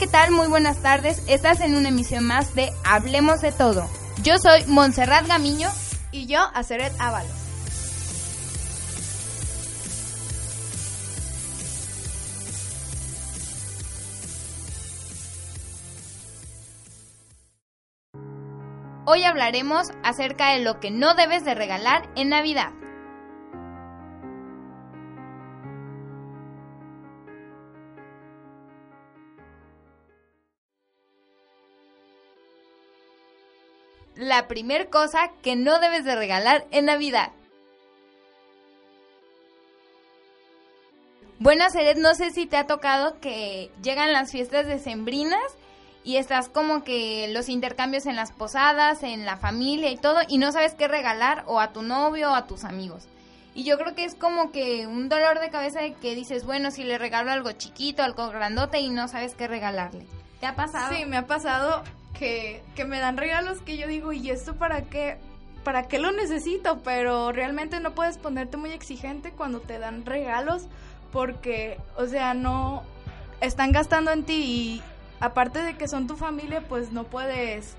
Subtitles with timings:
[0.00, 0.30] ¿Qué tal?
[0.30, 1.22] Muy buenas tardes.
[1.28, 3.86] Estás en una emisión más de Hablemos de Todo.
[4.22, 5.68] Yo soy Montserrat Gamiño.
[6.10, 7.30] Y yo, Aceret Ábalos.
[19.04, 22.79] Hoy hablaremos acerca de lo que no debes de regalar en Navidad.
[34.16, 37.32] La primer cosa que no debes de regalar en Navidad.
[41.38, 45.40] Bueno, Seret, no sé si te ha tocado que llegan las fiestas decembrinas
[46.04, 50.36] y estás como que los intercambios en las posadas, en la familia y todo, y
[50.36, 53.08] no sabes qué regalar o a tu novio o a tus amigos.
[53.54, 56.70] Y yo creo que es como que un dolor de cabeza de que dices, bueno,
[56.70, 60.06] si le regalo algo chiquito, algo grandote y no sabes qué regalarle.
[60.40, 60.94] ¿Te ha pasado?
[60.94, 61.82] Sí, me ha pasado
[62.20, 65.16] que, que me dan regalos que yo digo, ¿y esto para qué?
[65.64, 66.82] ¿Para qué lo necesito?
[66.84, 70.68] Pero realmente no puedes ponerte muy exigente cuando te dan regalos
[71.12, 72.82] porque, o sea, no
[73.40, 74.82] están gastando en ti y
[75.18, 77.74] aparte de que son tu familia, pues no puedes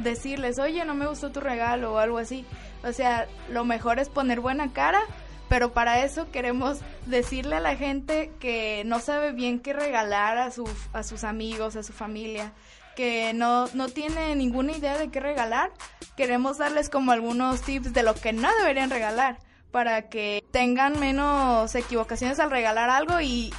[0.00, 2.44] decirles, oye, no me gustó tu regalo o algo así.
[2.82, 5.02] O sea, lo mejor es poner buena cara,
[5.48, 10.50] pero para eso queremos decirle a la gente que no sabe bien qué regalar a,
[10.50, 12.52] su, a sus amigos, a su familia,
[12.94, 15.70] que no, no tiene ninguna idea de qué regalar.
[16.16, 19.38] Queremos darles como algunos tips de lo que no deberían regalar
[19.70, 23.52] para que tengan menos equivocaciones al regalar algo y,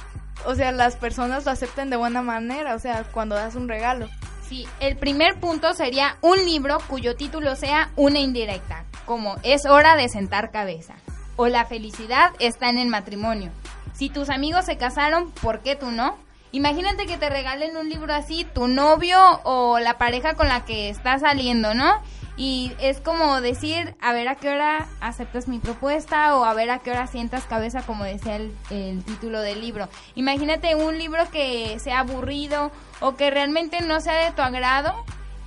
[0.46, 4.08] o sea, las personas lo acepten de buena manera, o sea, cuando das un regalo.
[4.48, 9.94] Sí, el primer punto sería un libro cuyo título sea una indirecta, como Es hora
[9.96, 10.94] de sentar cabeza,
[11.36, 13.50] o La felicidad está en el matrimonio.
[13.92, 16.16] Si tus amigos se casaron, ¿por qué tú no?
[16.52, 20.88] Imagínate que te regalen un libro así, tu novio o la pareja con la que
[20.88, 22.00] estás saliendo, ¿no?
[22.36, 26.70] Y es como decir, a ver a qué hora aceptas mi propuesta o a ver
[26.70, 29.88] a qué hora sientas cabeza, como decía el, el, título del libro.
[30.14, 32.70] Imagínate un libro que sea aburrido
[33.00, 34.94] o que realmente no sea de tu agrado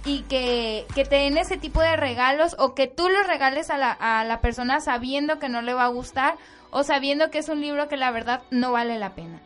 [0.04, 3.92] y que, te den ese tipo de regalos o que tú los regales a la,
[3.92, 6.38] a la persona sabiendo que no le va a gustar
[6.72, 9.42] o sabiendo que es un libro que la verdad no vale la pena.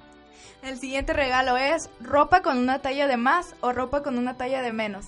[0.62, 4.62] El siguiente regalo es ropa con una talla de más o ropa con una talla
[4.62, 5.06] de menos.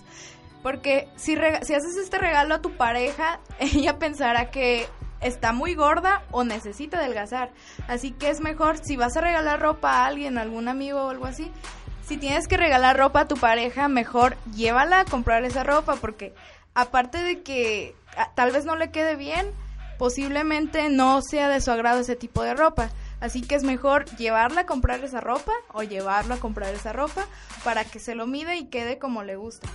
[0.62, 4.88] Porque si, si haces este regalo a tu pareja, ella pensará que
[5.22, 7.52] está muy gorda o necesita adelgazar.
[7.88, 11.10] Así que es mejor si vas a regalar ropa a alguien, a algún amigo o
[11.10, 11.52] algo así.
[12.06, 16.36] Si tienes que regalar ropa a tu pareja, mejor llévala a comprar esa ropa porque
[16.76, 17.96] aparte de que
[18.36, 19.48] tal vez no le quede bien,
[19.98, 22.90] posiblemente no sea de su agrado ese tipo de ropa.
[23.22, 27.26] Así que es mejor llevarla a comprar esa ropa o llevarlo a comprar esa ropa
[27.64, 29.68] para que se lo mide y quede como le gusta.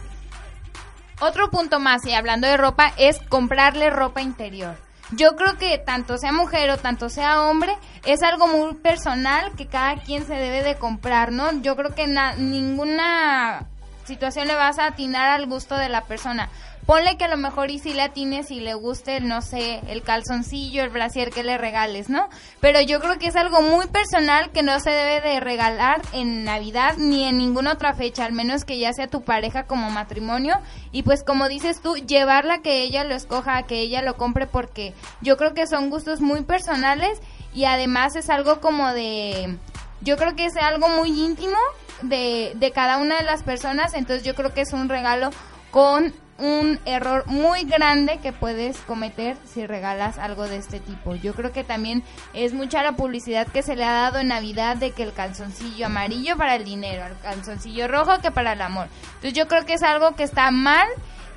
[1.21, 4.75] Otro punto más, y hablando de ropa, es comprarle ropa interior.
[5.13, 9.67] Yo creo que tanto sea mujer o tanto sea hombre, es algo muy personal que
[9.67, 11.53] cada quien se debe de comprar, ¿no?
[11.63, 13.67] Yo creo que ninguna
[14.05, 16.49] situación le vas a atinar al gusto de la persona.
[16.91, 20.03] Ponle que a lo mejor y si le atines y le guste, no sé, el
[20.03, 22.29] calzoncillo, el brasier que le regales, ¿no?
[22.59, 26.43] Pero yo creo que es algo muy personal que no se debe de regalar en
[26.43, 30.57] Navidad ni en ninguna otra fecha, al menos que ya sea tu pareja como matrimonio.
[30.91, 34.17] Y pues como dices tú, llevarla a que ella lo escoja, a que ella lo
[34.17, 37.21] compre, porque yo creo que son gustos muy personales
[37.55, 39.59] y además es algo como de...
[40.01, 41.57] Yo creo que es algo muy íntimo
[42.03, 45.31] de, de cada una de las personas, entonces yo creo que es un regalo
[45.71, 51.15] con un error muy grande que puedes cometer si regalas algo de este tipo.
[51.15, 52.03] Yo creo que también
[52.33, 55.87] es mucha la publicidad que se le ha dado en Navidad de que el calzoncillo
[55.87, 58.89] amarillo para el dinero, el calzoncillo rojo que para el amor.
[59.17, 60.89] Entonces yo creo que es algo que está mal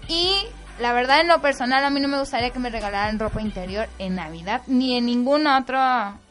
[0.08, 0.34] y
[0.80, 3.88] la verdad en lo personal a mí no me gustaría que me regalaran ropa interior
[4.00, 5.80] en Navidad ni en ningún otro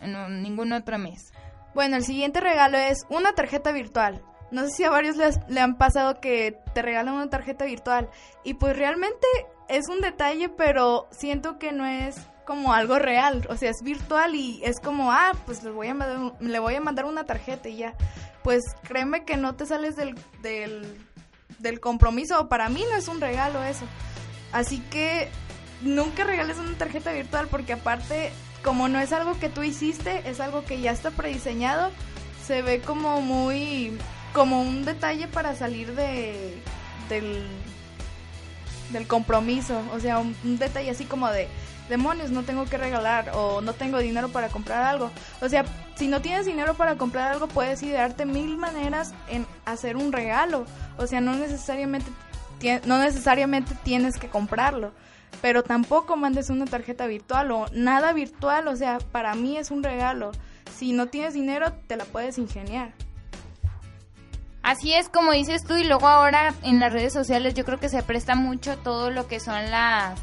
[0.01, 1.33] en ningún otro mes.
[1.75, 4.21] Bueno, el siguiente regalo es una tarjeta virtual.
[4.53, 8.09] No sé si a varios les, le han pasado que te regalan una tarjeta virtual
[8.45, 9.27] y pues realmente
[9.69, 14.35] es un detalle, pero siento que no es como algo real, o sea, es virtual
[14.35, 17.69] y es como, ah, pues le voy a mandar, le voy a mandar una tarjeta
[17.69, 17.95] y ya.
[18.43, 20.99] Pues créeme que no te sales del, del,
[21.61, 23.87] del compromiso, para mí no es un regalo eso.
[24.53, 25.31] Así que
[25.81, 28.33] nunca regales una tarjeta virtual porque aparte,
[28.63, 31.91] como no es algo que tú hiciste, es algo que ya está prediseñado,
[32.45, 33.97] se ve como muy,
[34.33, 36.59] como un detalle para salir de,
[37.09, 37.47] del,
[39.07, 41.49] compromiso, o sea, un, un detalle así como de,
[41.89, 45.11] demonios, no tengo que regalar o no tengo dinero para comprar algo.
[45.41, 45.65] O sea,
[45.95, 50.65] si no tienes dinero para comprar algo, puedes idearte mil maneras en hacer un regalo.
[50.97, 52.11] O sea, no necesariamente,
[52.87, 54.93] no necesariamente tienes que comprarlo.
[55.41, 58.69] Pero tampoco mandes una tarjeta virtual o nada virtual.
[58.69, 60.33] O sea, para mí es un regalo.
[60.75, 62.93] Si no tienes dinero, te la puedes ingeniar.
[64.63, 67.89] Así es como dices tú y luego ahora en las redes sociales yo creo que
[67.89, 70.19] se presta mucho todo lo que son las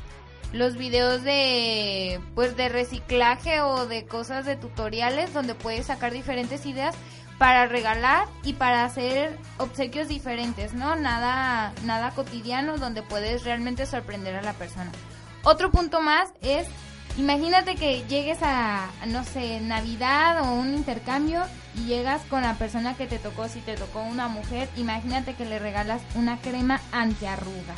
[0.53, 6.65] los videos de pues de reciclaje o de cosas de tutoriales donde puedes sacar diferentes
[6.65, 6.95] ideas
[7.37, 10.95] para regalar y para hacer obsequios diferentes, ¿no?
[10.95, 14.91] Nada nada cotidiano donde puedes realmente sorprender a la persona.
[15.43, 16.67] Otro punto más es
[17.17, 21.43] imagínate que llegues a no sé, Navidad o un intercambio
[21.75, 25.45] y llegas con la persona que te tocó, si te tocó una mujer, imagínate que
[25.45, 27.77] le regalas una crema antiarrugas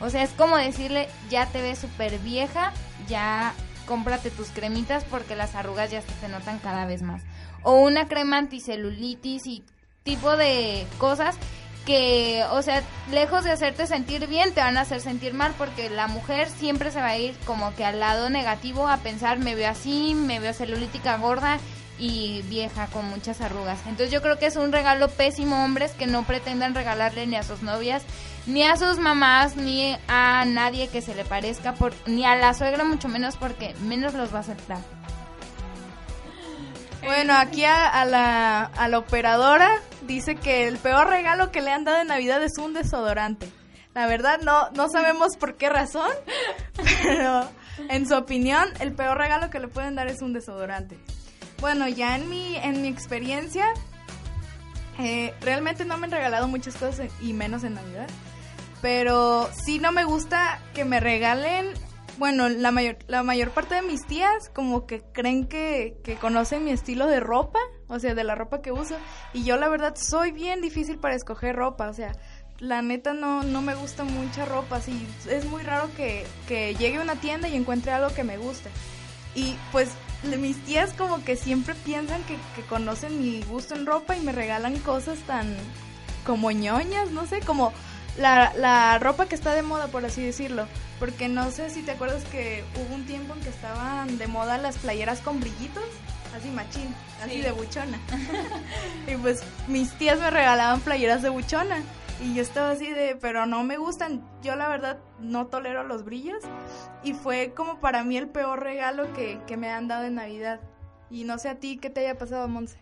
[0.00, 2.72] o sea, es como decirle, ya te ves súper vieja,
[3.08, 3.54] ya
[3.86, 7.22] cómprate tus cremitas porque las arrugas ya se notan cada vez más.
[7.62, 9.64] O una crema anticelulitis y
[10.02, 11.36] tipo de cosas
[11.86, 15.90] que, o sea, lejos de hacerte sentir bien, te van a hacer sentir mal porque
[15.90, 19.54] la mujer siempre se va a ir como que al lado negativo a pensar, me
[19.54, 21.58] veo así, me veo celulítica gorda
[21.98, 23.78] y vieja con muchas arrugas.
[23.82, 27.42] Entonces yo creo que es un regalo pésimo hombres que no pretendan regalarle ni a
[27.42, 28.02] sus novias
[28.46, 32.54] ni a sus mamás, ni a nadie que se le parezca, por, ni a la
[32.54, 34.78] suegra mucho menos porque menos los va a aceptar.
[37.04, 39.70] Bueno, aquí a, la, a la operadora
[40.06, 43.48] dice que el peor regalo que le han dado en Navidad es un desodorante.
[43.94, 46.10] La verdad no, no sabemos por qué razón,
[47.02, 47.48] pero
[47.88, 50.98] en su opinión el peor regalo que le pueden dar es un desodorante.
[51.60, 53.66] Bueno, ya en mi, en mi experiencia,
[54.98, 58.08] eh, realmente no me han regalado muchas cosas y menos en Navidad.
[58.82, 61.72] Pero sí no me gusta que me regalen,
[62.18, 66.64] bueno, la mayor, la mayor parte de mis tías como que creen que, que conocen
[66.64, 67.58] mi estilo de ropa,
[67.88, 68.96] o sea, de la ropa que uso.
[69.32, 72.12] Y yo la verdad soy bien difícil para escoger ropa, o sea,
[72.58, 76.98] la neta no, no me gusta mucha ropa, así es muy raro que, que llegue
[76.98, 78.70] a una tienda y encuentre algo que me guste.
[79.34, 79.90] Y pues
[80.38, 84.32] mis tías como que siempre piensan que, que, conocen mi gusto en ropa y me
[84.32, 85.54] regalan cosas tan
[86.24, 87.72] como ñoñas, no sé, como
[88.18, 90.66] la, la ropa que está de moda, por así decirlo.
[90.98, 94.58] Porque no sé si te acuerdas que hubo un tiempo en que estaban de moda
[94.58, 95.84] las playeras con brillitos,
[96.36, 97.98] así machín, así de buchona.
[99.12, 101.82] y pues mis tías me regalaban playeras de buchona.
[102.22, 104.24] Y yo estaba así de, pero no me gustan.
[104.40, 106.42] Yo la verdad no tolero los brillos.
[107.02, 110.60] Y fue como para mí el peor regalo que, que me han dado en Navidad.
[111.10, 112.78] Y no sé a ti qué te haya pasado, Monse.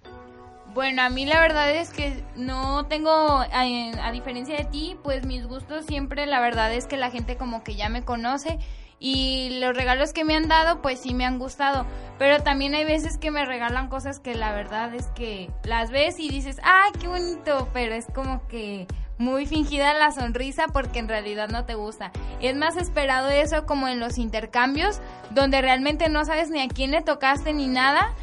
[0.74, 5.46] Bueno, a mí la verdad es que no tengo, a, diferencia de ti, pues mis
[5.46, 8.58] gustos siempre, la verdad es que la gente como que ya me conoce
[8.98, 11.84] y los regalos que me han dado, pues sí me han gustado.
[12.18, 16.18] Pero también hay veces que me regalan cosas que la verdad es que las ves
[16.18, 17.68] y dices, ¡ay, qué bonito!
[17.74, 18.86] Pero es como que
[19.18, 22.12] muy fingida la sonrisa porque en realidad no te gusta.
[22.40, 25.00] Es más esperado eso como en los intercambios,
[25.30, 28.14] donde realmente no sabes ni a quién le tocaste ni nada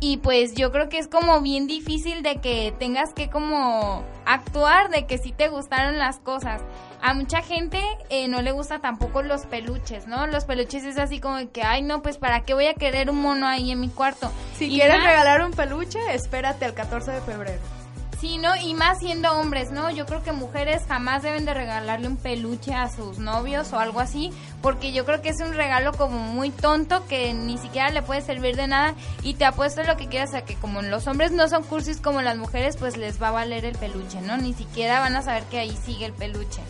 [0.00, 4.90] y pues yo creo que es como bien difícil de que tengas que como actuar
[4.90, 6.62] de que sí te gustaron las cosas.
[7.00, 10.26] A mucha gente eh, no le gusta tampoco los peluches, ¿no?
[10.26, 13.20] Los peluches es así como que, ay no, pues para qué voy a querer un
[13.20, 14.30] mono ahí en mi cuarto.
[14.56, 17.77] Si quieres regalar un peluche, espérate al 14 de febrero.
[18.20, 18.56] Sí, ¿no?
[18.56, 19.90] Y más siendo hombres, ¿no?
[19.90, 24.00] Yo creo que mujeres jamás deben de regalarle un peluche a sus novios o algo
[24.00, 28.02] así, porque yo creo que es un regalo como muy tonto que ni siquiera le
[28.02, 31.30] puede servir de nada y te apuesto lo que quieras a que como los hombres
[31.30, 34.36] no son cursis como las mujeres, pues les va a valer el peluche, ¿no?
[34.36, 36.60] Ni siquiera van a saber que ahí sigue el peluche.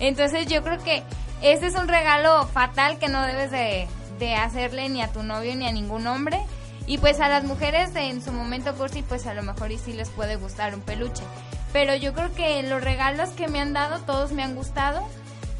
[0.00, 1.02] Entonces yo creo que
[1.40, 3.88] ese es un regalo fatal que no debes de,
[4.18, 6.42] de hacerle ni a tu novio ni a ningún hombre
[6.86, 9.92] y pues a las mujeres en su momento cursi, pues a lo mejor y sí
[9.92, 11.22] les puede gustar un peluche.
[11.72, 15.06] Pero yo creo que los regalos que me han dado, todos me han gustado.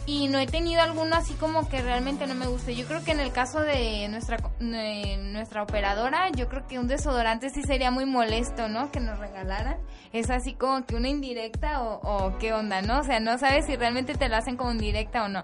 [0.07, 2.75] y no he tenido alguno así como que realmente no me guste.
[2.75, 7.49] Yo creo que en el caso de nuestra nuestra operadora, yo creo que un desodorante
[7.51, 8.91] sí sería muy molesto, ¿no?
[8.91, 9.77] Que nos regalaran.
[10.13, 13.01] Es así como que una indirecta o, qué onda, ¿no?
[13.01, 15.43] O sea, no sabes si realmente te lo hacen como indirecta o no.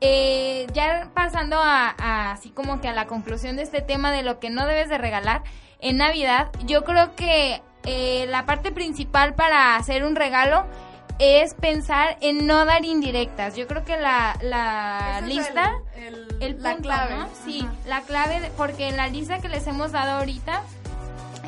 [0.00, 4.38] Eh, ya pasando a, así como que a la conclusión de este tema de lo
[4.38, 5.42] que no debes de regalar
[5.80, 10.66] en Navidad, yo creo que eh, la parte principal para hacer un regalo
[11.18, 13.56] es pensar en no dar indirectas.
[13.56, 15.72] Yo creo que la, la lista,
[16.40, 20.62] el, la clave, Sí, la clave, porque en la lista que les hemos dado ahorita,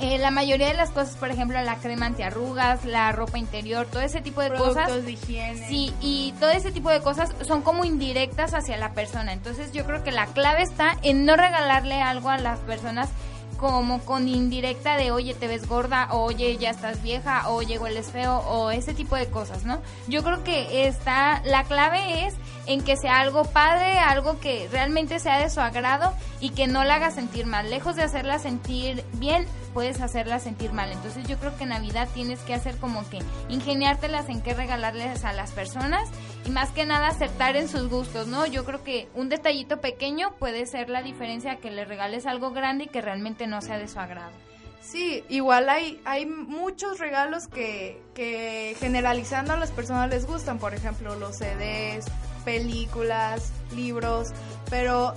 [0.01, 4.03] eh, la mayoría de las cosas, por ejemplo, la crema antiarrugas, la ropa interior, todo
[4.03, 5.05] ese tipo de cosas.
[5.05, 5.69] de higiene.
[5.69, 9.33] Sí, y todo ese tipo de cosas son como indirectas hacia la persona.
[9.33, 13.09] Entonces yo creo que la clave está en no regalarle algo a las personas
[13.57, 17.79] como con indirecta de oye te ves gorda o oye ya estás vieja o oye
[17.79, 19.81] hueles feo o ese tipo de cosas, ¿no?
[20.09, 22.35] Yo creo que está la clave es
[22.67, 26.85] en que sea algo padre, algo que realmente sea de su agrado y que no
[26.85, 27.71] la haga sentir mal.
[27.71, 30.91] Lejos de hacerla sentir bien, puedes hacerla sentir mal.
[30.93, 33.19] Entonces yo creo que Navidad tienes que hacer como que
[33.49, 36.09] ingeniártelas en qué regalarles a las personas
[36.45, 38.47] y más que nada aceptar en sus gustos, ¿no?
[38.47, 42.85] Yo creo que un detallito pequeño puede ser la diferencia que le regales algo grande
[42.85, 44.33] y que realmente no sea de su agrado.
[44.81, 50.75] Sí, igual hay, hay muchos regalos que, que generalizando a las personas les gustan, por
[50.75, 52.07] ejemplo, los CDs,
[52.47, 54.29] películas, libros,
[54.71, 55.13] pero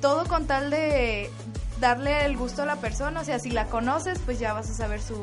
[0.00, 1.30] todo con tal de
[1.80, 4.74] darle el gusto a la persona, o sea, si la conoces, pues ya vas a
[4.74, 5.16] saber su,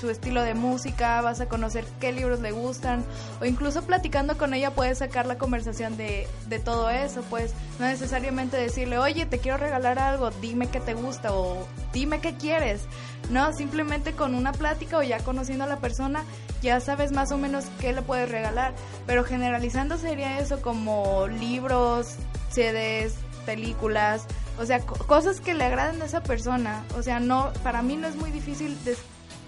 [0.00, 3.04] su estilo de música, vas a conocer qué libros le gustan,
[3.40, 7.86] o incluso platicando con ella puedes sacar la conversación de, de todo eso, pues no
[7.86, 12.82] necesariamente decirle, oye, te quiero regalar algo, dime qué te gusta o dime qué quieres,
[13.30, 16.22] no, simplemente con una plática o ya conociendo a la persona
[16.66, 18.74] ya sabes más o menos qué le puedes regalar,
[19.06, 22.16] pero generalizando sería eso como libros,
[22.50, 24.26] CDs, películas,
[24.58, 28.08] o sea, cosas que le agraden a esa persona, o sea, no, para mí no
[28.08, 28.76] es muy difícil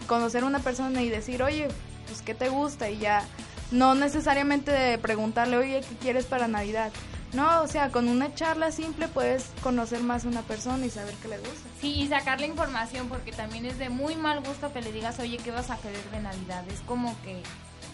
[0.07, 1.67] conocer a una persona y decir, oye,
[2.07, 3.25] pues qué te gusta y ya,
[3.73, 6.93] no necesariamente preguntarle, oye, ¿qué quieres para Navidad?
[7.33, 11.15] No, o sea, con una charla simple puedes conocer más a una persona y saber
[11.21, 11.69] qué le gusta.
[11.81, 15.37] Sí, y sacarle información, porque también es de muy mal gusto que le digas, oye,
[15.37, 16.65] ¿qué vas a querer de Navidad?
[16.73, 17.43] Es como que,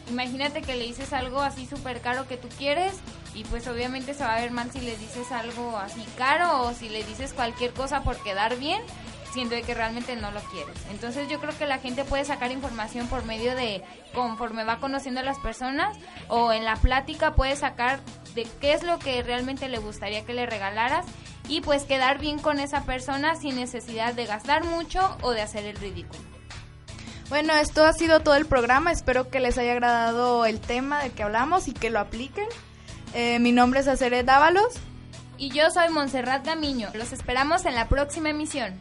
[0.08, 2.94] imagínate que le dices algo así súper caro que tú quieres
[3.34, 6.72] y pues obviamente se va a ver mal si le dices algo así caro o
[6.72, 8.80] si le dices cualquier cosa por quedar bien
[9.34, 10.76] siendo que realmente no lo quieres.
[10.90, 13.82] Entonces yo creo que la gente puede sacar información por medio de
[14.14, 15.98] conforme va conociendo a las personas
[16.28, 18.00] o en la plática puede sacar
[18.34, 21.04] de qué es lo que realmente le gustaría que le regalaras
[21.48, 25.64] y pues quedar bien con esa persona sin necesidad de gastar mucho o de hacer
[25.64, 26.22] el ridículo.
[27.28, 28.92] Bueno, esto ha sido todo el programa.
[28.92, 32.46] Espero que les haya agradado el tema del que hablamos y que lo apliquen.
[33.14, 34.74] Eh, mi nombre es Aceret Dávalos.
[35.36, 36.90] Y yo soy Montserrat Gamiño.
[36.94, 38.80] Los esperamos en la próxima emisión.